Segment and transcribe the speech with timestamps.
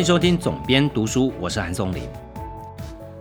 [0.00, 2.04] 欢迎收听总编读书，我是韩松林。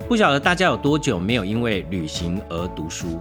[0.07, 3.19] 不晓得大家有多久没有因为旅行而读书？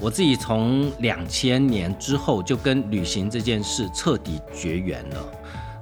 [0.00, 5.24] 我自己从两千年之后就跟旅行这件事彻底绝缘了。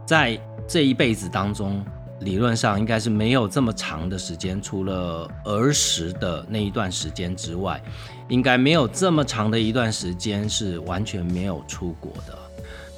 [0.04, 1.82] 在这一辈子当中，
[2.20, 7.82] 理论上应该是没有这么长的时间，除了儿时的那一段时间之外，
[8.28, 12.38] 应该没有这么长的一段时间是完全没有出国的。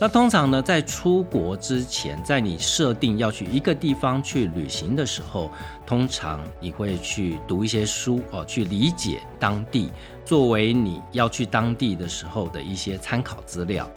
[0.00, 5.50] 那通常呢，在出国之前，在你设定要去一个地方去旅行的时候，
[5.86, 9.92] 通常你会去读一些书哦，去理解当地，
[10.24, 13.88] 作为你要去当地的时候的一些参考资料。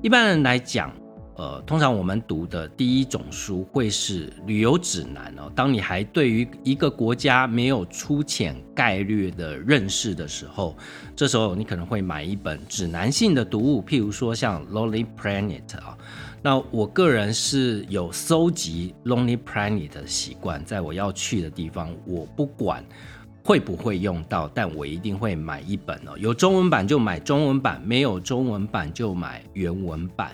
[0.00, 0.90] 一般人来讲。
[1.38, 5.48] 呃，通常我们读的第一种书会是旅游指南哦。
[5.54, 10.76] 当你还对于一个国家没有粗浅概略的认识的时候，
[11.14, 15.96] 这时候你可能会买一本指南性的读物，譬如说像《Lonely Planet》啊。
[16.42, 22.84] 那我个人是有搜集《Lonely Planet》的习惯，在我要去的地方，我不管
[23.44, 26.18] 会不会用到，但我一定会买一本哦。
[26.18, 30.32] 有中文版就买中文版，没有中文版就买原文版。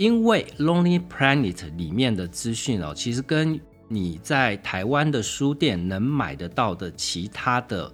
[0.00, 7.92] 因为《Lonely Planet》里面的资讯哦，其实跟你在台湾的书店能买得到的其他的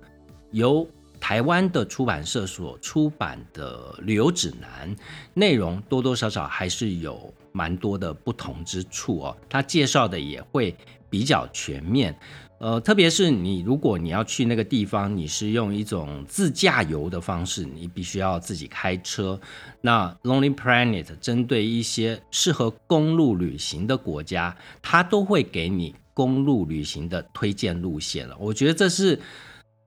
[0.52, 4.94] 由台湾的出版社所出版的旅游指南
[5.34, 9.36] 内容，多多少少还是有蛮多的不同之处哦。
[9.48, 10.76] 它介绍的也会
[11.10, 12.16] 比较全面。
[12.58, 19.38] 呃，特别是你，如果你要去那个地方，你是用一种自驾游的方式，你必须要自己开车。
[19.82, 28.34] 那 Lonely Planet 针对一些适合公路旅行的国家，它都会给你公路旅行的推荐路线了。
[28.38, 29.20] 我觉得这是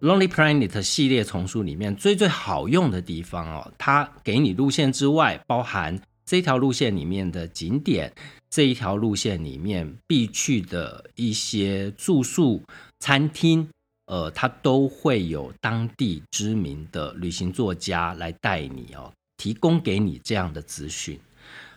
[0.02, 3.74] Lonely Planet 系列丛书里面最最好用的地方哦。
[3.80, 8.14] 它给你路线之外，包含这条路线里面的景点。
[8.52, 12.62] 这一条路线里面必去的一些住宿、
[13.00, 13.68] 餐厅，
[14.06, 21.20] 呃，它都会有当地知名的旅行作家来带你哦，提供给你这样的资讯。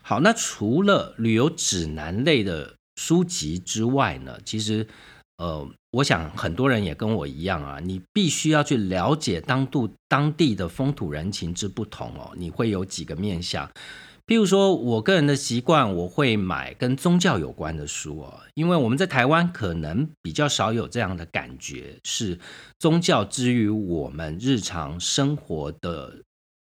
[0.03, 4.87] 好，那除了旅游指南类的书籍之外呢，其实，
[5.39, 13.71] 呃，我想很多人也跟我一样啊，你必须要去了解当度当地的风土人情之不同哦，你会有几个面向。
[14.33, 22.39] 譬如说，我个人的习惯，我会买跟宗教有关的书哦，因为我们在台湾可能比较少有这样的感觉，是
[22.79, 26.23] 宗教之于我们日常生活的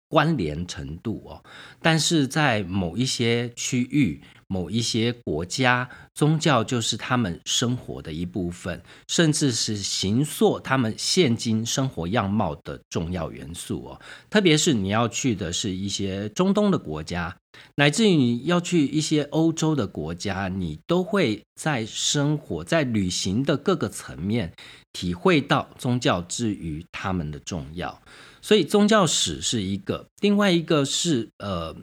[0.09, 1.41] 关联程度哦。
[1.81, 14.01] 但是在某一些区域、某一些国家，宗教就是他们生活的一部分，甚至是形塑他们现今生活样貌的重要元素哦。
[14.29, 17.33] 特别是你要去的是一些中东的国家。
[17.75, 24.53] 乃至于你要去一些欧洲的国家，你都会在生活在旅行的各个层面
[24.91, 28.01] 体会到宗教之于他们的重要。
[28.41, 31.75] 所以宗教史是一个，另外一个是呃，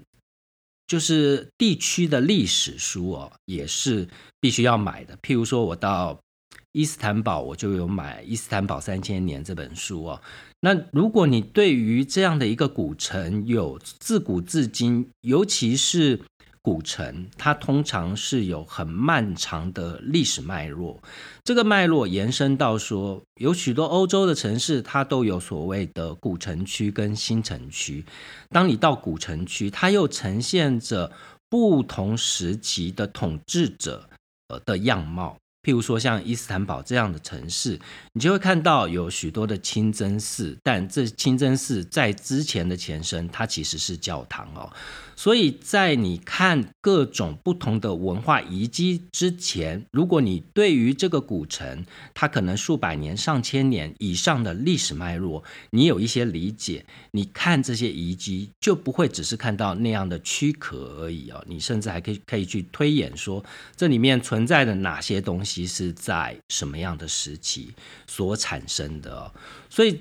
[0.87, 4.09] 就是地区的历史书哦，也是
[4.41, 5.17] 必须要买的。
[5.23, 6.21] 譬如说我到
[6.73, 10.21] 伊斯坦堡，我就有买《伊斯坦堡三千年》这本书哦。
[10.61, 16.21] 那如果你对于这样的一个古城有自古至今，尤其是
[16.63, 21.03] 古城，它通常是有很漫长的历史脉络。
[21.43, 28.05] 这个脉络延伸到说，有许多欧洲的城市，它都有所谓的古城区跟新城区。
[28.51, 31.11] 当你到古城区，它又呈现着
[31.49, 34.09] 不同时期的统治者
[34.49, 35.37] 呃的样貌。
[35.63, 37.79] 譬如说，像伊斯坦堡这样的城市，
[38.15, 44.73] 你就会看到有许多的清真寺，但这清真寺在之前的前身，它其实是教堂哦。
[45.17, 51.85] 所以在你看各种不同的文化遗迹之前，如果你对于这个古城，
[52.15, 61.45] 它可能数百年、上千年以上的历史脉络，你有一些理解，你看这些遗迹就不会只是看到那样的躯壳而已哦。
[61.47, 63.45] 你甚至还可以可以去推演说，
[63.77, 67.73] 这里面存在的哪些东西是在什么样的时期
[68.07, 69.33] 所产生的，
[69.69, 70.01] 所以。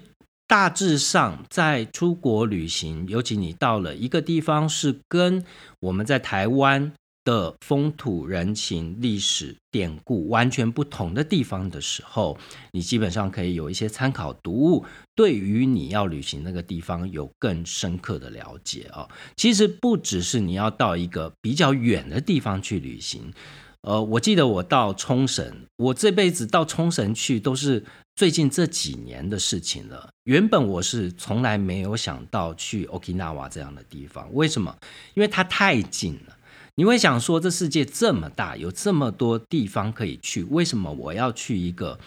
[0.50, 5.46] 大致上，在出国旅行，尤其你到了一个地方是跟
[5.80, 6.92] 我们在台湾
[7.24, 12.36] 的风土人情、历史典故完全不同的地方的时候，
[12.72, 19.08] 你基本上可以有一些参考读物，对于你要旅行那个地方有更深刻的了解哦。
[19.36, 23.32] 其实不只是你要到一个比较远的地方去旅行。
[23.82, 27.84] 呃，我记得我到冲绳，我这辈子到冲绳去都是
[28.16, 30.10] 最近这几年的事情了。
[30.26, 34.76] 原本我是从来没有想到去 Okinawa 这样的地方，为什么？
[35.14, 36.36] 因为它太近了。
[36.76, 42.00] 你会想说，这世界这么大，有这么多地方可以去，为什么我要去一个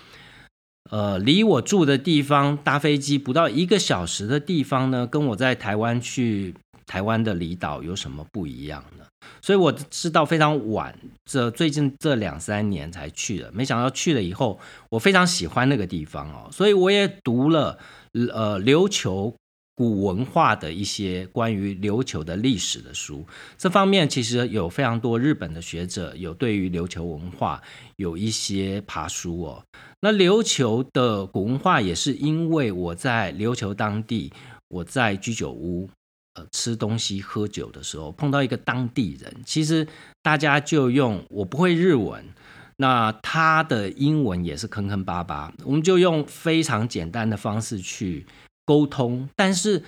[0.90, 5.06] 呃离我住的地方搭飞机不到一个小时的地方呢？
[5.06, 6.54] 跟我在台湾去
[6.86, 9.04] 台湾的离岛有什么不一样呢？
[9.40, 10.94] 所以我是到非常晚，
[11.24, 13.50] 这最近这两三年才去的。
[13.52, 14.58] 没想到去了以后，
[14.90, 17.78] 我非常喜欢那个地方哦，所以我也读了
[18.12, 19.34] 呃琉球。
[19.74, 23.26] 古文化的一些关于琉球的历史的书，
[23.56, 27.60] 这方面其实有非常多日本的学者有对于琉球文化
[27.96, 29.64] 有一些爬书哦。
[30.00, 34.30] 那琉球的古文化也是因为我在琉球当地，
[34.68, 35.88] 我在居酒屋
[36.34, 39.88] 呃吃东西喝酒的时候碰到一个当地人，其实
[40.22, 42.22] 大家就用我不会日文，
[42.76, 48.26] 那他的英文也是坑坑巴巴，我们就用非常简单的方式去。
[48.64, 49.82] 沟通，但是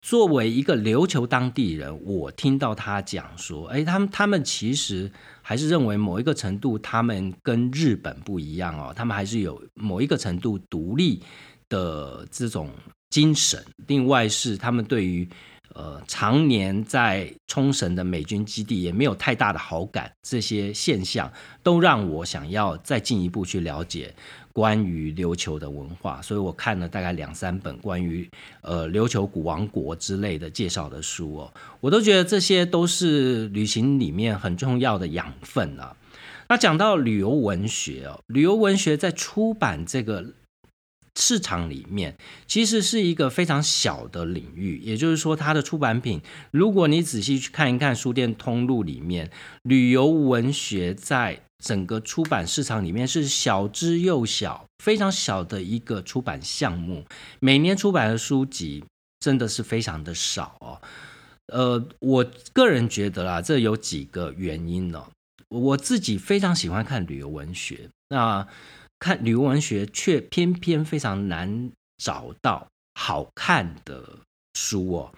[0.00, 5.10] 作为一个琉球当地人，我听到他讲说，哎，他们他们其实
[5.40, 11.22] 还是认为某一个程度，他们跟日本不一样哦，他们还是有某一个程度独立
[11.68, 12.70] 的这种
[13.10, 13.64] 精神。
[13.86, 15.28] 另外是他们对于。
[15.74, 21.32] 呃，常年在冲绳的美军基地也没有太大的好感，这些现象
[21.62, 24.14] 都让我想要再进一步去了解
[24.52, 28.28] 关于琉球的文化，所以我看了大概两三本关于
[28.60, 35.96] 呃琉球古王国之类的介绍的书哦，我都觉得这些都是旅行里面很重要的养分啊。
[36.48, 40.26] 那讲到旅游文学哦，旅游文学在出版这个。
[41.14, 42.16] 市场里面
[42.46, 49.30] 其实是一个非常小的领域，也就是说，它的出版品，如果你仔细去看一看书店通路里面，
[49.62, 57.06] 旅游文学在整个出版市场里面是小之又小，非常小的一个出版项目。
[57.40, 58.84] 每年出版的书籍
[59.20, 60.82] 真的是非常的少哦。
[61.46, 65.06] 呃，我个人觉得啦，这有几个原因呢。
[65.48, 68.46] 我自己非常喜欢看旅游文学，那。
[69.04, 74.20] 看旅游文学，却偏偏非常难找到好看的
[74.54, 75.12] 书哦。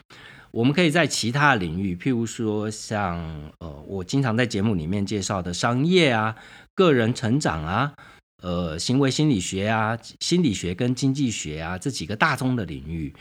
[0.55, 3.19] 我们可以在其他领域，譬如说像
[3.59, 6.37] 呃，我经常在节目里面介绍的商业啊、
[6.77, 7.93] 个人成长啊、
[8.41, 13.13] 呃，行为心理学啊、心理学跟经济学啊这几个大宗的领域。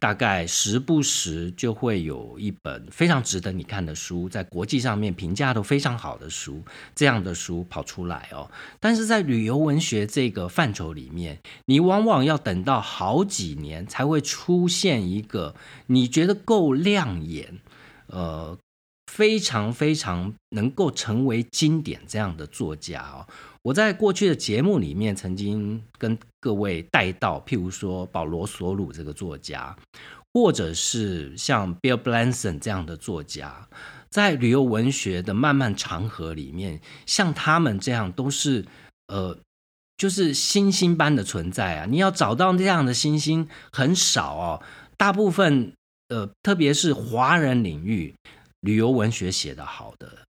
[0.00, 6.62] 大概时不时就会有一本非常值得你看的书，在国际上面评价都非常好的书，
[6.94, 8.50] 这样的书跑出来哦。
[8.80, 15.54] 但是在旅游文学这个范畴里面，你往往要等到好几年才会出现一个
[15.86, 17.58] 你觉得够亮眼，
[18.06, 18.56] 呃，
[19.12, 23.26] 非常非常能够成为经典这样的作家哦。
[23.62, 29.74] 我在过去的节目里面曾经跟各位带到，譬如说保罗·索鲁这个作家，
[30.34, 33.66] 或者是像 Bill Blanson 这样的作家，
[34.10, 38.66] 在旅游文学的漫漫长河里面，像他们这样都是
[39.06, 39.38] 呃，
[39.96, 41.86] 就是星星般的存在啊！
[41.88, 44.62] 你要找到这样的星星很少哦，
[44.98, 45.72] 大部分
[46.08, 48.14] 呃，特别是华人领域，
[48.60, 50.26] 旅游文学写得好的，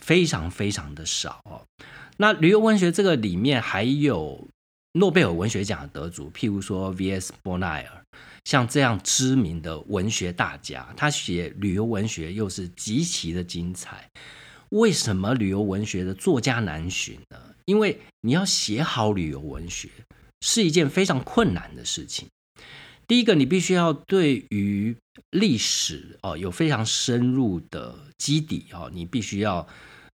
[0.00, 1.66] 非常非常的少哦。
[2.18, 4.46] 那旅游文学这个里面还有
[4.94, 7.32] 诺贝尔文学奖得主，譬如说 V.S.
[7.44, 8.02] 波奈尔，
[8.44, 14.08] 像这样知名的文学大家，他写旅游文学又是极其的精彩。
[14.70, 17.38] 为什么旅游文学的作家难寻呢？
[17.66, 19.88] 因为你要写好旅游文学
[20.40, 22.26] 是一件非常困难的事情。
[23.06, 24.96] 第一个，你必须要对于
[25.30, 29.64] 历史哦有非常深入的基底哦，你必须要。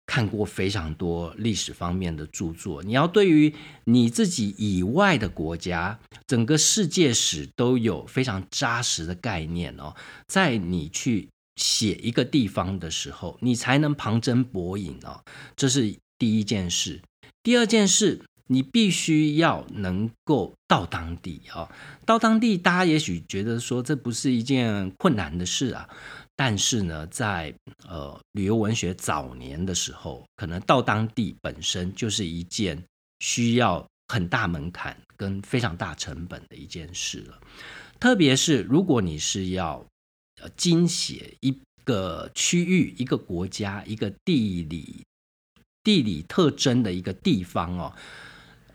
[0.06, 3.52] 看过非常多历史方面的著作，你要对于
[3.84, 9.94] 你自己以外的国家，整个世界史都有非常扎实的概念哦。
[10.28, 15.20] 在你去写一个地方的时候，你才能旁征博引哦。
[15.56, 17.00] 这是第一件事。
[17.42, 21.68] 第二件事，你必须要能够到当地哦。
[22.04, 25.88] 到当地，大家也许觉得说这不是一件困难的事啊。
[26.36, 27.52] 但是呢，在
[27.88, 32.84] 呃旅游文学早年的时候，可能到当地本身就是一件
[33.20, 37.40] 需要很大门槛跟非常大成本的一件事了。
[37.98, 39.82] 特别是如果你是要
[40.42, 45.02] 呃精写一个区域、一个国家、一个地理
[45.82, 47.94] 地理特征的一个地方哦。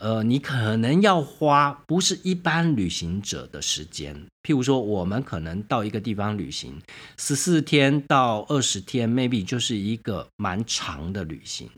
[0.02, 6.82] 呃，你可能要花不是一般旅行者的时间，譬如说，我们可能到一个地方旅行
[7.20, 11.70] 十四天到二十天，maybe 就是一个蛮长的旅行。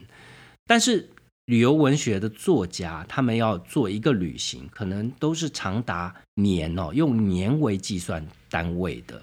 [0.65, 1.09] 但是
[1.47, 9.21] 旅游文学的作家，他们要做一个旅行，可能都是长达年哦，用年为计算单位的。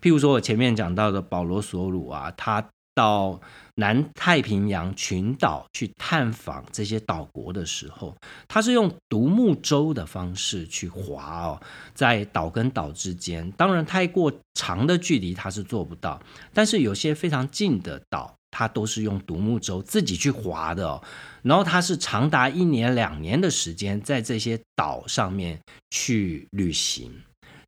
[0.00, 2.66] 譬如说我前面讲到的保罗·索鲁啊，他。
[3.00, 3.40] 到
[3.76, 8.14] 南太平洋群岛去探访这些岛国的时候，
[8.46, 11.60] 他是用独木舟的方式去划哦，
[11.94, 16.20] 在岛跟岛之间，当然太过长的距离他是做不到，
[16.52, 18.34] 但是有些非常近的岛。
[18.52, 21.00] 他都是用独木舟自己去划的哦，
[21.40, 25.56] 然后他是长达一年两年的时间在这些岛上面
[25.90, 27.12] 去旅行，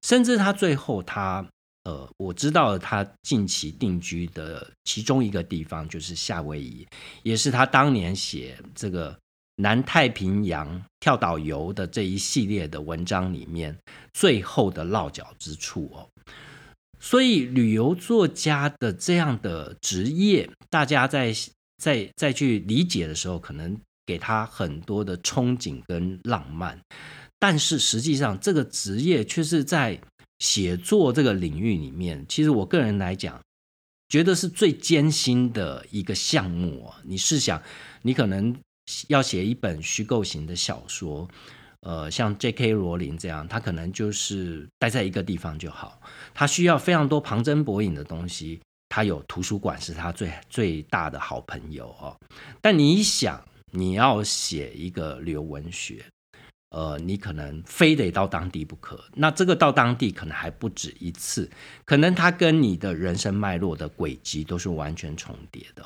[0.02, 1.46] 甚至他最后他
[1.84, 6.86] 呃，我知道他近期定居的其中一个地方就是夏威夷，
[7.22, 9.18] 也是他当年写这个
[9.56, 13.76] 南太平洋跳岛游的这一系列的文章里面
[14.12, 16.08] 最后的落脚之处哦。
[17.00, 21.34] 所以，旅游作家的这样的职业，大家在
[21.78, 26.80] 在再去理解的时候，可能给他很多的憧憬跟浪漫。
[27.40, 30.00] 但是，实际上这个职业却是在
[30.42, 33.40] 写作这个领域里面，其实我个人来讲，
[34.08, 36.94] 觉得是最艰辛的一个项目哦。
[37.04, 37.62] 你试想，
[38.02, 38.52] 你可能
[39.06, 41.28] 要写一本虚构型的小说。
[41.82, 42.72] 呃，像 J.K.
[42.72, 46.00] 罗琳这样，他可能就是待在一个地方就好。
[46.34, 52.16] 他需要非常多旁征博引的东西，他有图书馆是他最最大的好朋友哦。
[52.60, 53.40] 但你想，
[53.72, 56.04] 你要写一个旅游文学，
[56.72, 58.98] 呃，你可能非得到当地不可。
[59.14, 61.48] 那这个到当地可能还不止一次，
[61.84, 65.84] 可能他跟你的人生脉络的轨迹都是完全重叠的。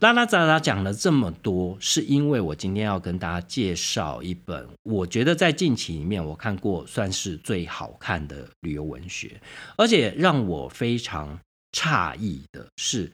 [0.00, 9.40] 拉拉杂杂讲了这么多，是因为我今天要跟大家介绍一本我觉得在近期里面我看过算是最好看的旅游文学，
[9.76, 11.38] 而且让我非常
[11.72, 13.10] 诧异的是，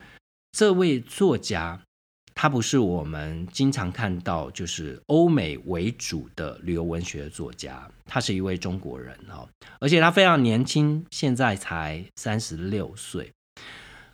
[0.52, 1.80] 这位作家
[2.42, 9.46] 他不是我们经常看到就是欧美为主的旅游文学作家，他是一位中国人哦，
[9.78, 13.30] 而且他非常年轻，现在才三十六岁。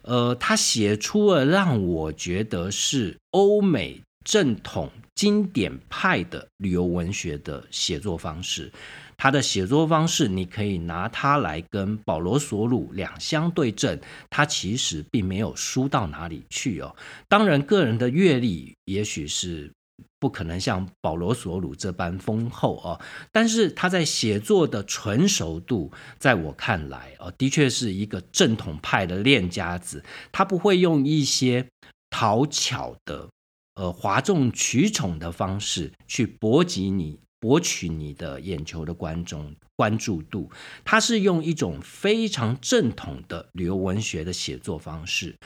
[0.03, 8.73] 呃，他写出了让我觉得是欧美正统经典派的旅游文学的写作方式。
[9.17, 13.99] 他的写作方式，你可以拿它来跟保罗·索鲁两相对证，
[14.31, 16.95] 他其实并没有输到哪里去哦。
[17.29, 19.71] 当然，个人的阅历也许是。
[20.19, 30.03] 不可能像保罗·索鲁这般丰厚哦，但是他在写作的纯熟度，在我看来哦，的确是一个正统派的练家子。
[30.33, 31.67] 他不会用一些
[32.11, 33.29] 讨巧的、
[33.75, 40.51] 呃哗众取宠的方式去博及你、博取你的眼球的观众关注度。
[40.85, 45.37] 他是用一种非常正统的旅游文学的写作方式，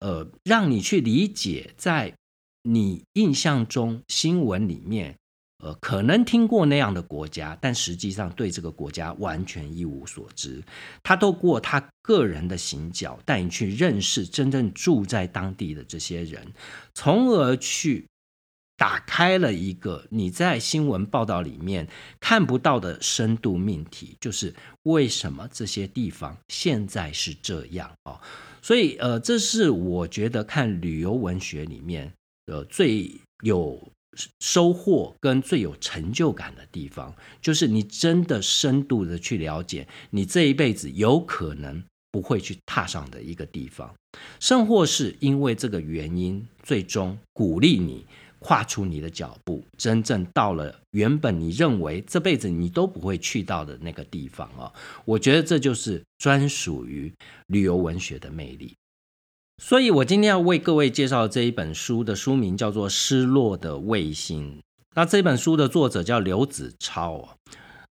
[0.00, 2.14] 呃，让你去理解在。
[2.64, 5.16] 你印象中新闻里面，
[5.64, 10.62] 呃，可能听过那样的国家，但实际上对这个国家完全一无所知。
[11.02, 16.46] 他透过他个人的行脚，带你去认识真正住在当地的这些人，
[16.94, 18.06] 从而去
[18.82, 21.86] 打开了一个你在新闻报道里面
[22.18, 28.18] 看不到的深度命题，就是为什么这些地方现在是这样哦。
[28.60, 32.12] 所以，呃，这是我觉得看旅游文学里面。
[32.46, 33.08] 呃，最
[33.44, 33.80] 有
[34.40, 43.94] 收获跟最有成就感的地方，就是你真的深度的去了解你这一辈子有可能不会去踏上的一个地方，
[44.40, 48.04] 甚或是因为这个原因，最终鼓励你
[48.42, 54.70] 跨出你的脚步，真正到了原本你认为这辈子你都不会去到的那个地方啊！
[55.04, 57.12] 我觉得这就是专属于
[57.46, 58.74] 旅游文学的魅力。
[59.62, 64.56] 所以，我今天要为各位介绍这一本书的书名叫做《失落的卫星》。
[64.94, 67.36] 那这本书的作者叫刘子超。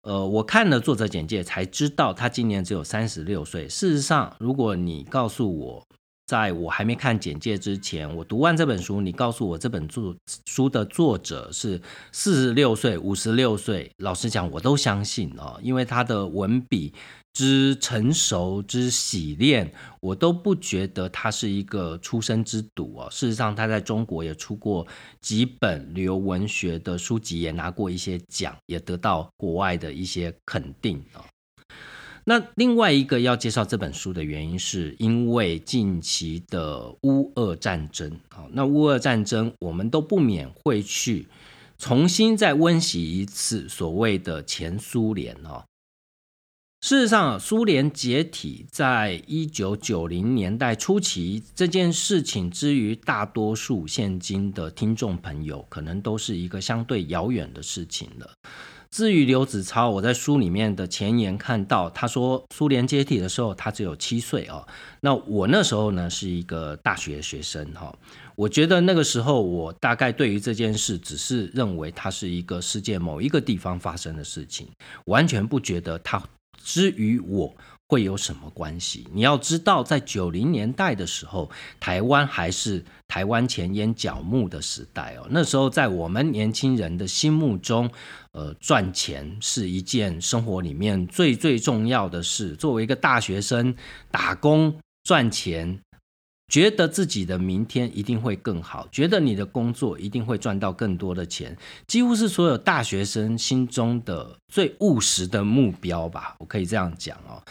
[0.02, 3.70] 呃，我看了作者简介才知道，他今年只有三十六岁。
[3.70, 5.88] 事实上，如果你告诉我，
[6.34, 10.16] 在我还没看简介之前，我读完这本书，你告诉我这本作
[10.48, 11.80] 书的作者是
[12.12, 16.92] 四十六岁、五十六岁，老实讲，我都相信哦，因为他的文笔。
[17.36, 23.10] 之成熟之洗练，我都不觉得他是一个出生之犊哦。
[23.10, 24.86] 事实上，他在中国也出过
[25.20, 31.26] 几本旅游文学的书籍，也拿过一些奖，也得到国外的一些肯定啊。
[32.26, 38.48] 那另外一个要介绍这本书的原因，是因为近期的乌俄战争好。
[38.52, 41.28] 那乌俄战争，我们都不免会去
[41.78, 45.66] 重新再温习一次所谓的前苏联哦。
[46.82, 58.30] 事实上，苏联解体在一九九零年代初期这件事情，之于大多数现今的听众朋友，可能都是一个相对遥远的事情了。
[58.94, 64.68] 至于刘子超，我在书里面的前言看到，他说苏联解体的时候他只有七岁哦。
[65.02, 67.92] 那我那时候呢是一个大学学生哈。
[68.36, 74.68] 我觉得那个时候我大概对于这件事只是认为它是一个世界某一个地方发生的事情，
[75.06, 76.22] 完全不觉得它
[76.64, 77.52] 之于我。
[77.88, 79.08] 会有什么关系？
[79.14, 81.50] 你要知道，在九零年代的时候，
[81.80, 85.28] 台湾还是台湾前沿角木的时代哦。
[85.30, 87.90] 那时候，在我们年轻人的心目中，
[88.32, 92.56] 呃，赚钱是一件生活里面最最重要的事。
[92.56, 93.76] 作为一个大学生，
[94.10, 95.80] 打工赚钱。
[96.54, 101.58] 觉得自己的明天一定会更好，觉得你的工作一定会赚到更多的钱，
[101.88, 107.42] 几乎是所有大学生心中的最务实的目标吧，我可以这样讲哦。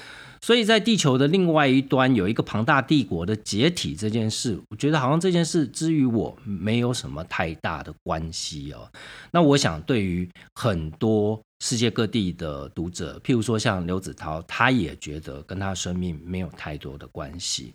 [0.41, 8.89] 所以在地球的另外一端有一个庞大帝国的解体这件事，我觉得好像这件事之于我没有什么太大的关系哦。
[9.33, 17.73] 那我想对于很多世界各地的读者，譬如说像刘子涛，他也觉得跟他生命没有太多的关系。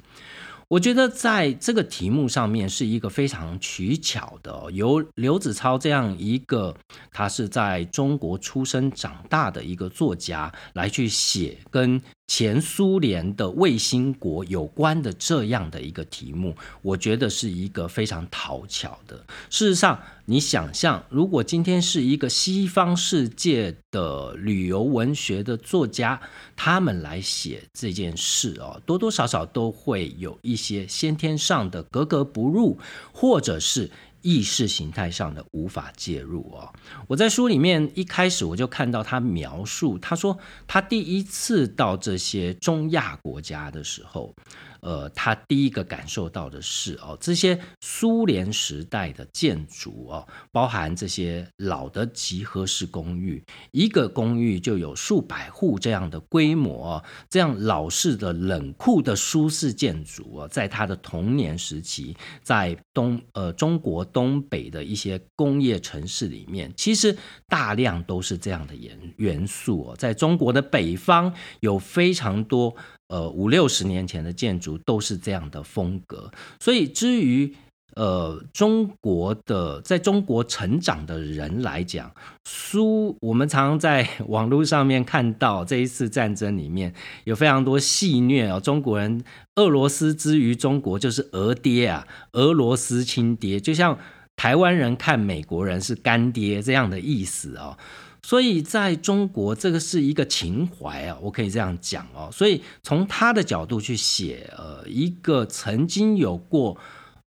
[0.70, 6.76] 我觉得在这个题目上面是一个非常取巧的，由刘子超这样一个
[7.12, 12.02] 他是在中国出生长大的一个作家来去写跟。
[12.28, 19.18] 前苏联的卫星国有关的这样的一个题目，我觉得是一个非常讨巧的。
[19.50, 26.20] 事实上，你想象，如果今天是一个西方世界的旅游文学的作家，
[26.56, 32.78] 他们来写这件事哦，多多少少都会有一些先天上的格格不入，
[33.14, 33.90] 或者是。
[34.22, 36.74] 意识形态上的无法介入哦，
[37.08, 44.36] 我在书里面一开始我就看到他描述，他说他第一次到这些中亚国家的时候。
[44.82, 67.16] 呃，他第一个感受到的是哦，这些苏联时代的建筑哦，包含这些老的集合式公寓，一个公寓就有数百户这样的规模，这样老式的冷酷的舒适建筑哦，在他的童年时期，在东呃中国东北的一些工业城市里面，其实
[67.48, 72.76] 大量都是这样的元元素哦，在中国的北方有非常多。
[73.10, 77.56] 呃，五六十年前的建筑都是这样的风格，所以至于
[77.96, 82.12] 呃中国的在中国成长的人来讲，
[82.44, 86.94] 苏我们常常在网络上面看到这一次战争里面
[87.24, 89.24] 有非常多戏虐哦，中国人
[89.56, 93.98] 俄罗斯之于中国就是俄爹啊，俄罗斯亲爹，就像
[94.36, 97.78] 台湾人看美国人是干爹这样的意思哦。
[98.22, 102.30] 所以在中国，这个是一个情怀啊，我可以这样讲哦。
[102.32, 106.78] 所以从他的角度去写，呃，一个曾经有过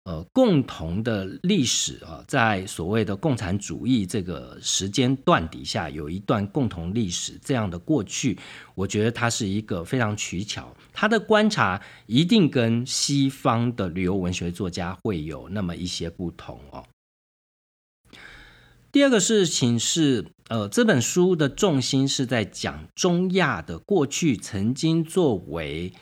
[0.03, 8.37] 呃共同的历史啊，在所谓的共产主义这个时间段底下，有一段共同历史这样的过去，
[8.75, 16.83] 我觉得他是一个非常取巧，他的观察一定跟西方的旅游文学作家会有那么一些不同哦。
[18.91, 25.93] 第二个事情是，呃，这本书的重心是在讲中亚的过去曾经作为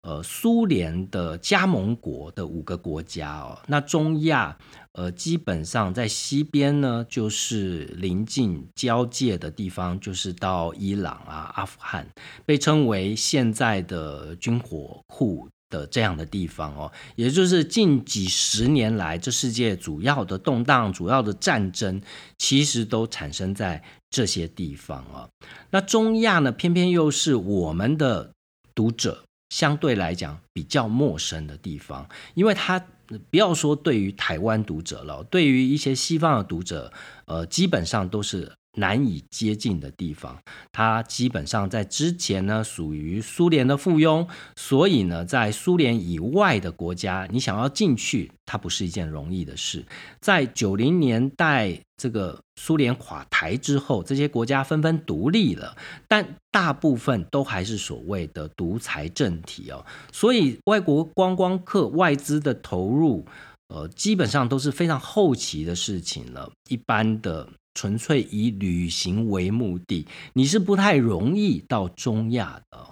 [0.00, 3.58] 呃苏联的加盟国的五个国家哦。
[3.66, 4.56] 那中亚
[4.92, 12.08] 呃基本上在西边呢，就是临近交界的地方，就是到伊朗啊、阿富汗，
[12.46, 15.46] 被称为现在的军火库。
[15.70, 22.02] 的这样的地方哦，也就是近几十年来，这世界主要的动荡、主要的战争，
[22.36, 25.28] 其实都产生在这些地方啊。
[25.70, 28.32] 那中亚呢，偏偏又是我们的
[28.74, 32.84] 读者相对来讲比较陌生的地方，因为它
[33.30, 36.92] 不要说对于台湾读者了，对于一些西方的读者，
[37.24, 38.52] 呃，基本上都是。
[38.74, 40.38] 难以接近的地方，
[40.70, 49.84] 它基本上在之前呢属于苏联的附庸，所以呢，在苏联以外的国家，你想要进去，它不是一件容易的事。
[50.20, 63.26] 在九零年代这个苏联垮台之后，这些国家纷纷独立了，但大部分都还是所谓的独裁政体哦，所以外国观光客外资的投入，
[63.68, 67.48] 呃，基本上都是非常后期的事情了，一般的。
[67.74, 72.90] 纯粹以旅行为目的，你是不太容易到中亚的。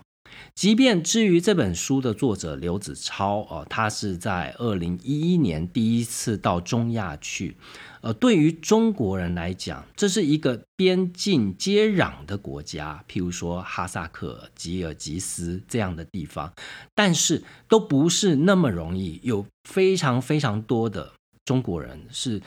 [0.54, 7.56] 即便至于这本书的作者刘子超哦，他是在二零一一年第一次到中亚去。
[8.02, 16.52] 呃，对于中国人来讲，这是一个边境接壤的国家，譬如说哈萨克、吉尔吉斯这样的地方，
[16.94, 19.20] 但是都不是那么容易。
[19.24, 21.12] 有非常非常多的
[21.44, 22.40] 中国人是。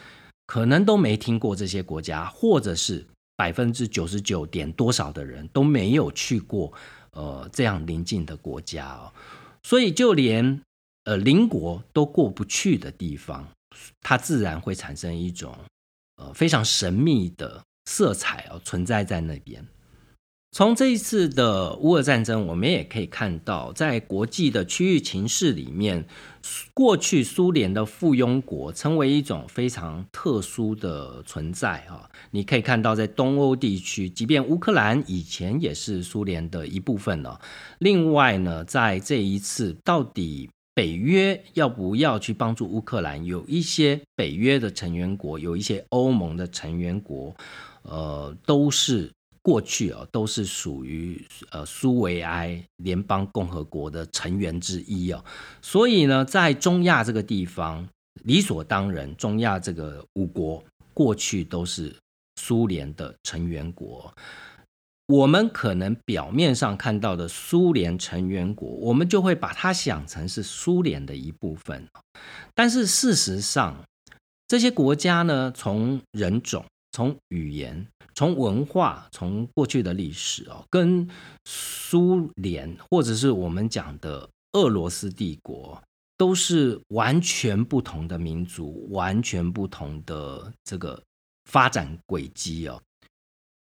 [0.52, 3.02] 可能都没听过这些国家，或者是
[3.36, 6.70] 百分之九十九点多少的人都没有去过
[7.12, 9.10] 呃这样邻近的国家哦，
[9.62, 10.60] 所以就连
[11.04, 13.48] 呃邻国都过不去的地方，
[14.02, 15.56] 它自然会产生一种
[16.16, 19.66] 呃非常神秘的色彩哦存在在那边。
[20.54, 26.04] 从这一次的乌俄战争，我们也可以看到，在国际的区域情势里面，
[26.74, 32.06] 过去苏联的附庸国成为一种非常特殊的存在啊。
[32.32, 37.40] 你可以看到，在东欧地区，即便乌克兰以前也是苏联的一部分了。
[37.78, 43.24] 另外呢，在这一次，到底北约要不要去帮助乌克兰？
[43.24, 47.34] 有一些北约的成员国，有一些欧盟的成员国，
[47.84, 49.10] 呃，都是。
[49.42, 55.24] 过去啊，都是属于呃苏维埃联邦共和国的成员之一啊，
[55.60, 57.88] 所以呢，在中亚这个地方，
[58.22, 60.62] 理所当然，中亚这个五国
[60.94, 61.92] 过去都是
[62.40, 64.14] 苏联的成员国。
[65.08, 71.84] 我们可能表面上看到的苏联成员国，我们就会把它想成是苏联的一部分，
[72.54, 73.76] 但是事实上，
[74.46, 76.64] 这些国家呢，从人种。
[76.92, 81.08] 从语言、从文化、从过去的历史哦，跟
[81.46, 85.82] 苏联或者是我们讲的俄罗斯帝国，
[86.18, 91.02] 都是完全不同的民族，完全不同的这个
[91.50, 92.82] 发展轨迹哦。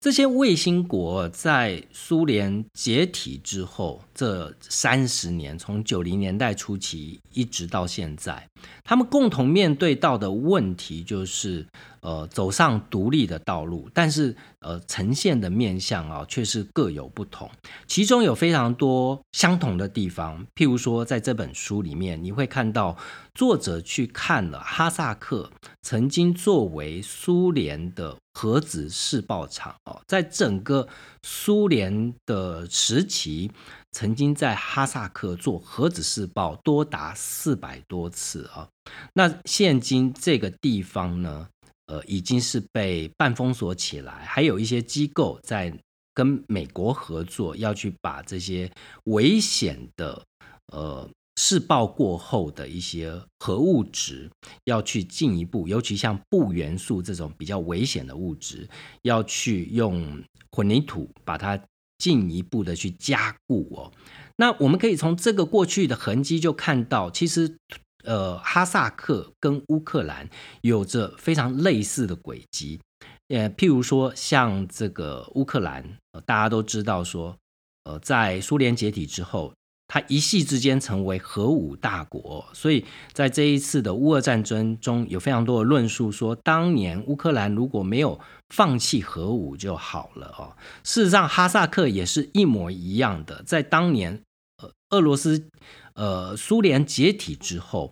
[0.01, 8.49] 这些卫星国在苏联解体之后，这三十年，从九零年代初期一直到现在，
[8.85, 11.67] 他们共同面对到的问题就是。
[12.01, 17.51] 呃，走上独立的道路，但是呃，呈现的面相啊，却是各有不同。
[17.87, 22.97] 其中有非常多相同的地方，譬如说，在这本书里面，你会看到
[23.35, 25.51] 作者去看了哈萨克
[25.83, 30.89] 曾经作为苏联的核子试爆场哦，在整个
[31.23, 33.51] 苏联的时期，
[33.93, 38.69] 曾经在哈萨克做核子试爆多达四百多次啊。
[39.15, 41.49] 那现今这个地方呢？
[41.88, 45.72] 呃，已经是被半封锁起来，还有一些机构在
[46.12, 48.70] 跟美国合作，要去把这些
[49.05, 50.22] 危险的
[50.66, 51.09] 呃
[51.40, 54.31] 试爆过后的一些核物质，
[54.64, 58.68] 要去进一步，尤其像钚元素这种比较危险的物质，
[59.01, 60.22] 要去用
[60.53, 61.59] 混凝土把它
[61.96, 63.90] 进一步的去加固哦。
[64.37, 67.57] 那我们可以从这个过去的痕迹就看到，其实。
[68.05, 70.29] 呃，哈萨克跟乌克兰
[70.61, 72.81] 有着非常类似的轨迹，
[73.29, 75.85] 呃，譬如说像这个乌克兰，
[76.25, 77.37] 大家都知道说，
[77.85, 79.53] 呃，在苏联解体之后，
[79.89, 88.21] 它一夕之间成为核武大国，所以在这一次的乌俄战争中有非常多的论述说，当年乌克兰如果没有
[88.55, 90.57] 放弃核武就好了哦。
[90.85, 94.23] 事实上，哈萨克也是一模一样的，在当年，
[94.63, 95.49] 呃，俄罗斯。
[95.99, 97.91] 呃，苏联解体之后，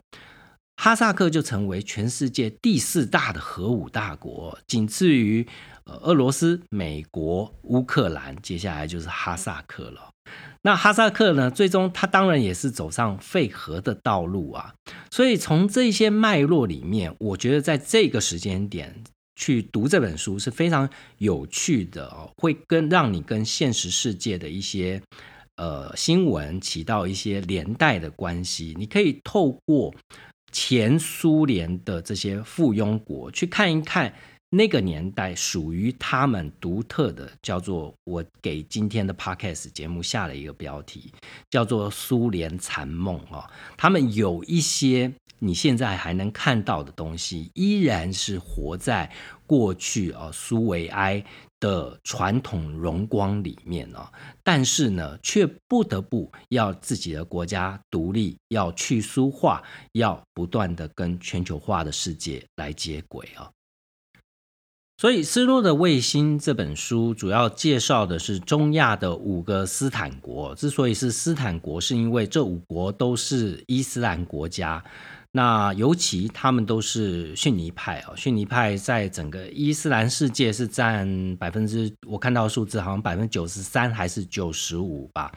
[0.77, 5.45] 哈萨克就成为全世界第四大的核武大国，仅次于
[5.87, 10.11] 呃俄罗斯、美国、乌克兰，接下来就是哈萨克了。
[10.62, 14.73] 那哈萨克呢，最终他当然也是走上废核的道路啊。
[15.11, 19.03] 所以从这些脉络里面，我觉得在这个时间点
[19.35, 20.88] 去读这本书是非常
[21.19, 25.03] 有趣的哦，会跟让你跟现实世界的一些。
[25.57, 29.95] 呃，新闻起到一些连带的关系，你可以透过
[30.53, 34.12] 前苏联的这些附庸国去看一看
[34.51, 41.11] 那个年代属于他们独特的，叫做我给今天的 podcast 节目下了一个标题，
[41.51, 49.11] 叫做“苏联残梦”啊，他们有一些你现在还能看到的东西，依然是活在
[49.47, 51.25] 过去啊，苏维埃。
[51.61, 54.07] 的传统荣光里面呢，
[54.42, 63.51] 但是呢，却不得不要自己的国家独立，要去苏化，要不断的跟全球化的世界来接轨啊。
[64.99, 70.55] 所以，《失落的卫星》这本书主要介绍的是中亚的五个斯坦国。
[70.55, 74.83] 之所以是斯坦国，是因为这五国都是伊斯兰国家。
[75.37, 85.31] 那尤其他们都是逊尼派哦，逊尼派在整个伊斯兰世界是占百分之，我看到数字好像百分之九十三还是九十五吧。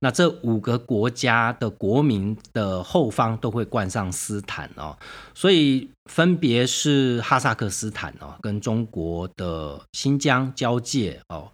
[0.00, 4.98] 那这五个国家的国民的后方都会冠上斯坦哦，
[5.34, 11.48] 所以分别是哈萨克斯坦哦，跟中国的新疆交界哦。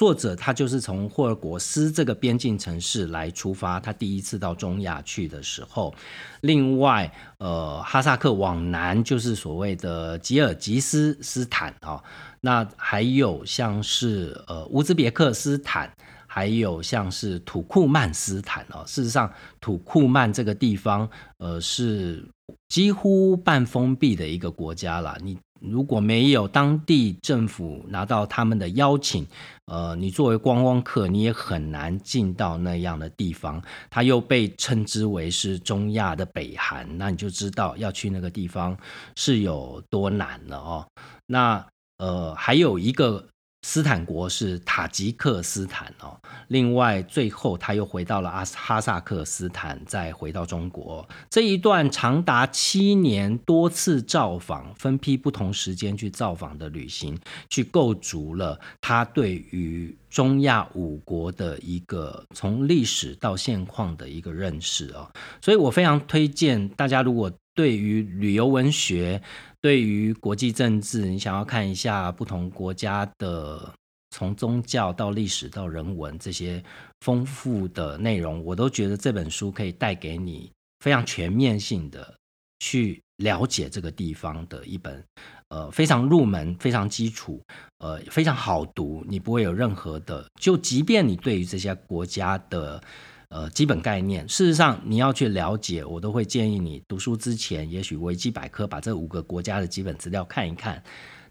[0.00, 5.94] 作者他就是从霍尔果斯这个边境城市来出发，他第一次到中亚去的时候。
[6.40, 12.02] 另外，呃，哈萨克往南就是所谓的吉尔吉斯斯坦啊，
[12.40, 15.92] 那还有像是呃乌兹别克斯坦。
[16.32, 19.28] 还有像是土库曼斯坦哦，事实上
[19.60, 22.24] 土库曼这个地方，呃，是
[22.68, 25.18] 几乎半封闭的一个国家了。
[25.24, 29.26] 你如果没有当地政府拿到他们的邀请，
[29.66, 33.62] 呃，你作为观光客，你也很难进到那样的地方。
[33.88, 38.76] 它又被称之为是中亚的北韩，那你就知道要去那个地方
[39.16, 40.86] 是有多难了哦。
[41.26, 41.64] 那
[41.98, 43.26] 呃，还有一个。
[43.62, 46.18] 斯坦国是塔吉克斯坦哦，
[46.48, 57.18] 另外最后他又回到了阿哈萨克斯坦，再回到中国这一段长达七年多次造访、分批不同时间去造访的旅行，
[57.50, 65.08] 去构筑了他对于中亚五国的一个从历史到现况的一个认识哦。
[65.42, 69.20] 所以我非常推荐大家，如果对于旅游文学，
[69.62, 73.72] 对于国际政治，你想要看一下不同国家的
[74.10, 76.62] 从宗教到历史到人文这些
[77.00, 82.14] 丰富的内容，我都觉得这本书可以带给你非常全面性的
[82.60, 85.04] 去了解这个地方的一本，
[85.48, 87.42] 呃，非常入门、非常基础、
[87.80, 92.82] 呃，非常好读，你不会有任何的，就即便你对于这些国家的。
[93.30, 100.82] 呃，基本概念，事实上你要去了解，我都会建议你读书之前，也许维基百科把这五个国家的基本资料看一看。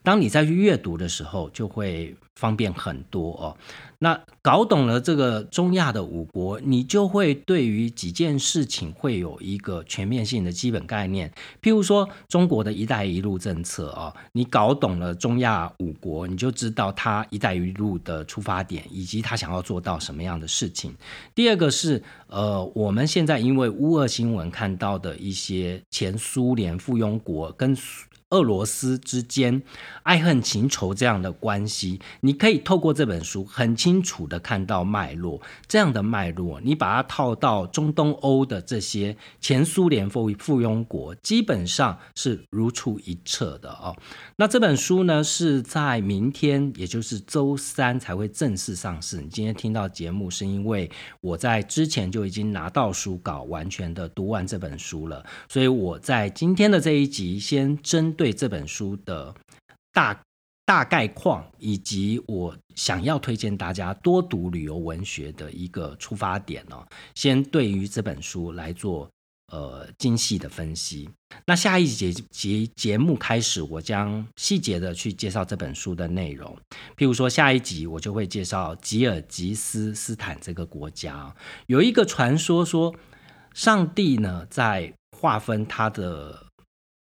[0.03, 3.55] 当你再去阅读的时候，就会方便很多哦。
[4.01, 11.29] 那搞懂了这个中亚的五国，你就会对于几件事情会有一个全面性的基本概念。
[11.62, 20.95] 譬如说，中国的一带一路政策啊，你搞懂了中亚五国，你就知道它一带一路的出发点，以及它想要做到什么样的事情。
[21.35, 27.77] 第二个是，呃，我们现在因为乌俄新闻看到的一些前苏联附庸国跟。
[28.29, 29.61] 俄罗斯之间
[30.03, 35.41] 爱恨情仇这样的关系，你可以透过这本书很清楚的看到脉络。
[35.67, 43.95] 这样的脉络，你把它套到中东欧的这些前苏联附附庸国，基本上是如出一辙的哦。
[44.35, 49.21] 那这本书呢，是在明天，也就是周三才会正式上市。
[49.21, 50.89] 你今天听到节目，是因为
[51.21, 58.15] 我在之前就已经拿到书稿，完全的读完这本书了，所以我在今天的这一集先针。
[58.19, 59.34] 对这本书的
[59.93, 60.21] 大
[60.65, 69.10] 大概况，以及我想要推荐大家多读旅游文学的一个出发点呢，先对于这本书来做
[69.53, 71.10] 呃精细的分析。
[71.45, 76.53] 那下一节节节目开始，我将细节的去介绍这本书的内容。
[76.97, 81.34] 譬如说，下一集我就会介绍吉尔吉斯斯坦这个国家，
[81.67, 82.93] 有一个传说说，
[83.53, 86.48] 上帝呢在划分他的。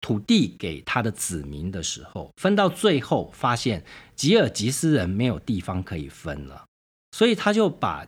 [0.00, 3.84] 土地给他的子民的时候，分到最后发现
[4.16, 6.64] 吉尔吉斯人没有地方可以分了，
[7.12, 8.06] 所以他就把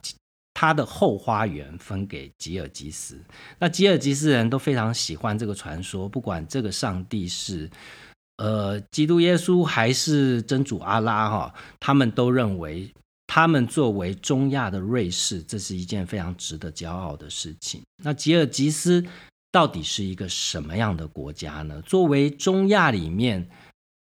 [0.54, 3.20] 他的后花园分给吉尔吉斯。
[3.58, 7.70] 那吉尔吉斯人都非常喜欢这个传说，不管这个上帝是
[8.38, 12.90] 呃基督耶稣还是真主阿拉哈，他们都认为
[13.26, 17.82] 他们作为中亚的瑞士，这是一件非常值得骄傲的事情。
[18.02, 19.04] 那吉尔吉斯。
[19.52, 21.80] 到底是一个什么样的国家呢？
[21.82, 23.46] 作为中亚里面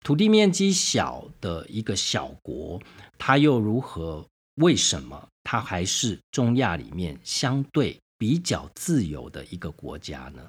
[0.05, 2.83] 土地面积小的一个小国，
[3.17, 4.27] 它又如何？
[4.57, 10.43] 为什么它还是中亚里面相对比较自由的一个国家呢？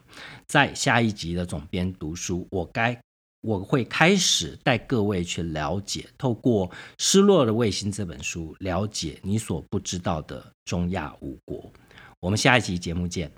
[0.47, 2.99] 在下一集的总编读书，我该
[3.41, 11.71] 我会开始带各位去了解，透过《失落的卫星》这本书，了解你所不知道的中亚五国。
[12.19, 13.31] 我们下一集节目见。